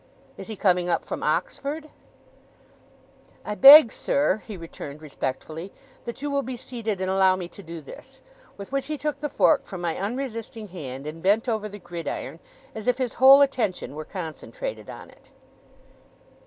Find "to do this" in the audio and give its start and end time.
7.49-8.19